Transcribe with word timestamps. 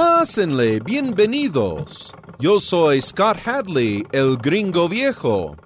Pásenle, 0.00 0.80
bienvenidos. 0.80 2.14
Yo 2.38 2.58
soy 2.58 3.02
Scott 3.02 3.36
Hadley, 3.46 4.06
el 4.12 4.38
gringo 4.38 4.88
viejo. 4.88 5.56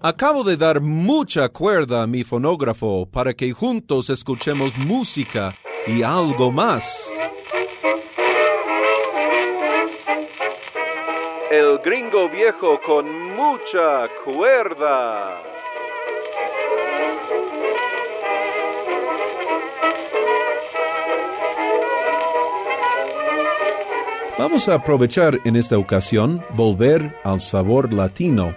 Acabo 0.00 0.44
de 0.44 0.56
dar 0.56 0.80
mucha 0.80 1.48
cuerda 1.48 2.04
a 2.04 2.06
mi 2.06 2.22
fonógrafo 2.22 3.04
para 3.10 3.34
que 3.34 3.50
juntos 3.52 4.10
escuchemos 4.10 4.78
música 4.78 5.56
y 5.88 6.04
algo 6.04 6.52
más. 6.52 7.18
El 11.50 11.78
gringo 11.78 12.28
viejo 12.28 12.80
con 12.86 13.10
mucha 13.34 14.08
cuerda. 14.24 15.53
Vamos 24.36 24.68
a 24.68 24.74
aprovechar 24.74 25.38
en 25.44 25.54
esta 25.54 25.78
ocasión 25.78 26.44
volver 26.56 27.16
al 27.22 27.40
sabor 27.40 27.94
latino. 27.94 28.56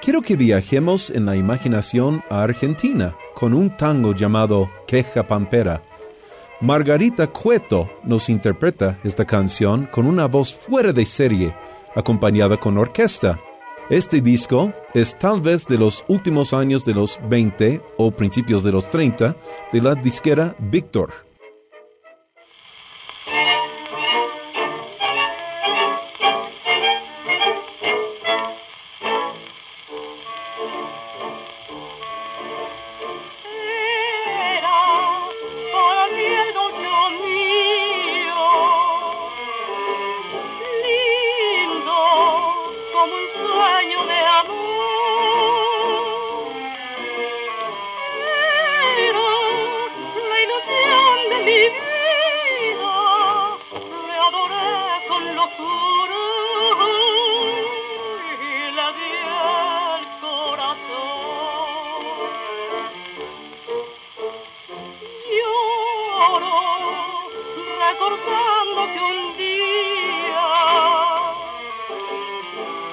Quiero 0.00 0.22
que 0.22 0.36
viajemos 0.36 1.10
en 1.10 1.26
la 1.26 1.34
imaginación 1.34 2.22
a 2.30 2.44
Argentina 2.44 3.16
con 3.34 3.54
un 3.54 3.76
tango 3.76 4.14
llamado 4.14 4.70
Queja 4.86 5.26
Pampera. 5.26 5.82
Margarita 6.60 7.26
Cueto 7.26 7.90
nos 8.04 8.28
interpreta 8.28 9.00
esta 9.02 9.24
canción 9.24 9.88
con 9.90 10.06
una 10.06 10.26
voz 10.26 10.54
fuera 10.54 10.92
de 10.92 11.04
serie, 11.06 11.56
acompañada 11.96 12.56
con 12.56 12.78
orquesta. 12.78 13.40
Este 13.90 14.20
disco 14.20 14.72
es 14.94 15.18
tal 15.18 15.40
vez 15.40 15.66
de 15.66 15.76
los 15.76 16.04
últimos 16.06 16.54
años 16.54 16.84
de 16.84 16.94
los 16.94 17.18
20 17.28 17.82
o 17.98 18.12
principios 18.12 18.62
de 18.62 18.70
los 18.70 18.88
30 18.90 19.34
de 19.72 19.80
la 19.82 19.96
disquera 19.96 20.54
Victor. 20.60 21.23
recordando 67.84 68.80
que 68.92 69.00
un 69.00 69.36
día. 69.36 70.46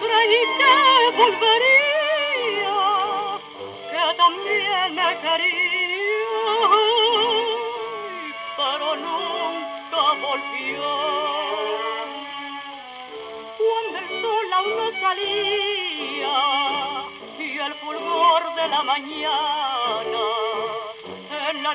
creí 0.00 0.42
que 0.58 0.76
volvería 1.16 2.78
que 3.90 4.04
también 4.16 4.94
me 4.94 5.08
quería. 5.20 5.77
En 21.48 21.62
la 21.62 21.74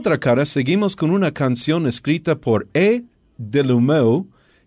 otra 0.00 0.18
cara 0.18 0.46
seguimos 0.46 0.96
con 0.96 1.10
una 1.10 1.32
canción 1.32 1.86
escrita 1.86 2.36
por 2.36 2.68
E. 2.74 3.04
Delumeu 3.36 4.26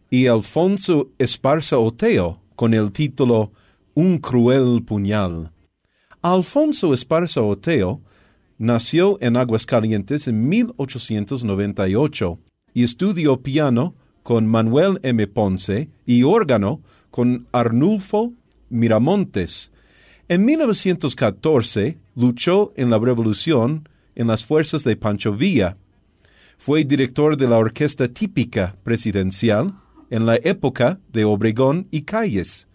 y 0.10 0.28
Alfonso 0.28 1.10
Esparza 1.18 1.78
Oteo 1.80 2.40
con 2.56 2.74
el 2.74 2.92
título 2.92 3.52
Un 3.96 4.20
cruel 4.20 4.84
puñal. 4.84 5.52
Alfonso 6.22 6.94
Esparza 6.94 7.42
Oteo 7.42 8.02
nació 8.58 9.18
en 9.22 9.38
Aguascalientes 9.38 10.28
en 10.28 10.48
1898 10.48 12.40
y 12.74 12.84
estudió 12.84 13.42
piano 13.42 13.96
con 14.24 14.48
Manuel 14.48 15.00
M. 15.04 15.28
Ponce 15.28 15.90
y 16.06 16.24
órgano 16.24 16.82
con 17.10 17.48
Arnulfo 17.52 18.34
Miramontes. 18.70 19.73
En 20.34 20.46
1914 20.46 22.00
luchó 22.16 22.74
en 22.76 22.90
la 22.90 22.98
Revolución 22.98 23.88
en 24.16 24.26
las 24.26 24.44
fuerzas 24.44 24.84
de 24.84 24.96
Pancho 24.96 25.34
Villa. 25.34 25.78
Fue 26.58 26.84
director 26.86 27.38
de 27.38 27.48
la 27.48 27.60
orquesta 27.60 28.08
típica 28.08 28.76
presidencial 28.84 29.76
en 30.10 30.26
la 30.26 30.38
época 30.38 31.00
de 31.12 31.24
Obregón 31.24 31.88
y 31.92 32.02
Calles. 32.02 32.68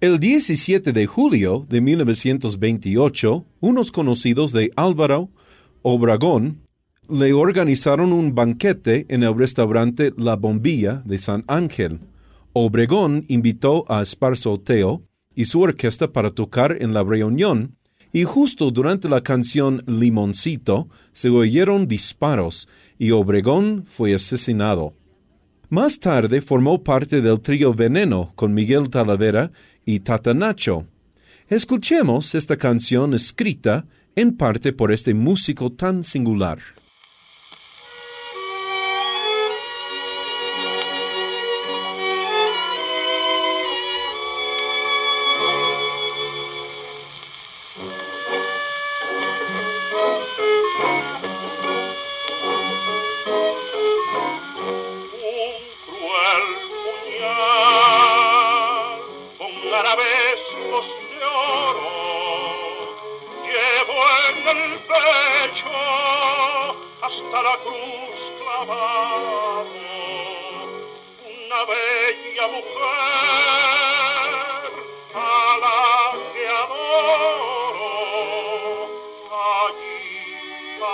El 0.00 0.18
17 0.18 0.92
de 0.92 1.06
julio 1.06 1.64
de 1.68 1.80
1928, 1.80 3.44
unos 3.60 3.92
conocidos 3.92 4.50
de 4.50 4.72
Álvaro 4.74 5.28
Obregón 5.82 6.58
le 7.08 7.32
organizaron 7.34 8.12
un 8.12 8.34
banquete 8.34 9.06
en 9.08 9.22
el 9.22 9.38
restaurante 9.38 10.12
La 10.16 10.34
Bombilla 10.34 11.02
de 11.04 11.18
San 11.18 11.44
Ángel. 11.46 12.00
Obregón 12.52 13.26
invitó 13.28 13.84
a 13.88 14.02
Esparzo 14.02 14.58
Teo 14.58 15.04
y 15.40 15.46
su 15.46 15.62
orquesta 15.62 16.12
para 16.12 16.32
tocar 16.32 16.76
en 16.82 16.92
la 16.92 17.02
reunión 17.02 17.78
Y 18.12 18.24
justo 18.24 18.70
durante 18.70 19.08
la 19.08 19.22
canción 19.22 19.82
Limoncito 19.86 20.90
se 21.14 21.30
oyeron 21.30 21.88
disparos 21.88 22.68
y 22.98 23.12
Obregón 23.12 23.84
fue 23.86 24.14
asesinado. 24.14 24.92
Más 25.70 25.98
tarde 25.98 26.42
formó 26.42 26.82
parte 26.84 27.22
del 27.22 27.40
trío 27.40 27.72
Veneno 27.72 28.32
con 28.34 28.52
Miguel 28.52 28.90
Talavera 28.90 29.50
y 29.86 30.00
Tata 30.00 30.34
Nacho. 30.34 30.84
Escuchemos 31.48 32.34
esta 32.34 32.58
canción 32.58 33.14
escrita 33.14 33.86
en 34.16 34.36
parte 34.36 34.74
por 34.74 34.92
este 34.92 35.14
músico 35.14 35.72
tan 35.72 36.04
singular. 36.04 36.58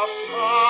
Oh, 0.08 0.65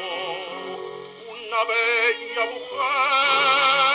una 1.30 1.64
bella 1.64 2.44
mujer. 2.52 3.91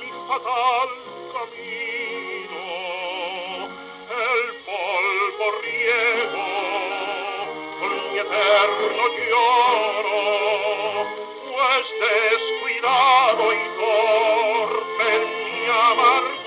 mi 0.00 0.10
fatal 0.28 0.90
camino 1.32 2.64
el 4.08 4.44
polvo 4.66 5.46
riego 5.62 6.46
mi 7.80 8.18
eterno 8.18 9.04
lloro 9.28 10.22
pues 11.50 11.86
descuidado 12.00 13.44
y 13.52 13.54
torpe 13.78 15.08
mi 15.26 15.66
amar 15.68 16.39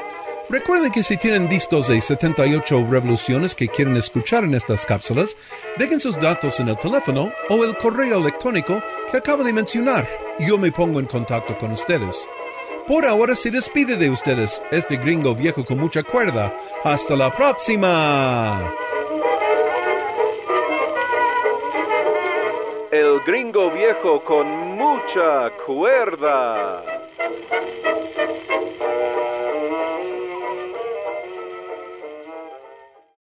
Recuerden 0.50 0.92
que 0.92 1.04
si 1.04 1.16
tienen 1.16 1.48
discos 1.48 1.88
de 1.88 2.02
78 2.02 2.86
revoluciones 2.90 3.56
que 3.56 3.70
quieren 3.70 3.96
escuchar 3.96 4.44
en 4.44 4.54
estas 4.54 4.86
cápsulas, 4.86 5.38
dejen 5.78 6.02
sus 6.02 6.20
datos 6.20 6.60
en 6.60 6.68
el 6.68 6.78
teléfono 6.78 7.32
o 7.50 7.64
el 7.64 7.78
correo 7.78 8.20
electrónico 8.20 8.82
que 9.10 9.18
acabo 9.18 9.44
de 9.44 9.54
mencionar. 9.54 10.08
Yo 10.40 10.58
me 10.58 10.72
pongo 10.72 11.00
en 11.00 11.06
contacto 11.06 11.58
con 11.58 11.72
ustedes. 11.72 12.28
Por 12.86 13.06
ahora 13.06 13.36
se 13.36 13.50
despide 13.50 13.96
de 13.96 14.10
ustedes 14.10 14.62
este 14.70 14.98
gringo 14.98 15.34
viejo 15.34 15.64
con 15.64 15.78
mucha 15.78 16.04
cuerda. 16.04 16.54
Hasta 16.84 17.16
la 17.16 17.34
próxima. 17.34 18.74
El 22.92 23.22
gringo 23.22 23.72
viejo 23.72 24.22
con 24.26 24.46
mucha 24.76 25.50
cuerda. 25.66 26.84